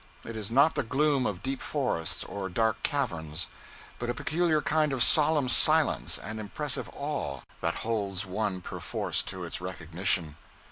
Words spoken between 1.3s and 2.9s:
deep forests or dark